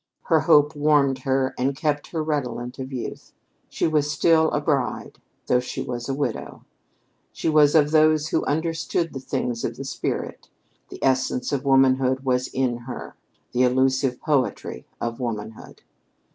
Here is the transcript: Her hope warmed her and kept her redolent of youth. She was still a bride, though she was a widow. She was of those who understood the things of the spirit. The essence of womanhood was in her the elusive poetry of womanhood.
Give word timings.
Her 0.23 0.39
hope 0.39 0.75
warmed 0.75 1.19
her 1.25 1.53
and 1.59 1.75
kept 1.77 2.07
her 2.07 2.23
redolent 2.23 2.79
of 2.79 2.91
youth. 2.91 3.33
She 3.69 3.85
was 3.85 4.09
still 4.09 4.49
a 4.49 4.59
bride, 4.59 5.19
though 5.45 5.59
she 5.59 5.83
was 5.83 6.09
a 6.09 6.13
widow. 6.15 6.65
She 7.31 7.47
was 7.47 7.75
of 7.75 7.91
those 7.91 8.29
who 8.29 8.43
understood 8.45 9.13
the 9.13 9.19
things 9.19 9.63
of 9.63 9.77
the 9.77 9.85
spirit. 9.85 10.49
The 10.89 11.03
essence 11.03 11.51
of 11.51 11.65
womanhood 11.65 12.21
was 12.21 12.47
in 12.47 12.77
her 12.89 13.15
the 13.51 13.61
elusive 13.61 14.19
poetry 14.19 14.87
of 14.99 15.19
womanhood. 15.19 15.83